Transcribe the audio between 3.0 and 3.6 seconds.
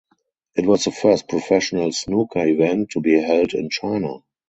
be held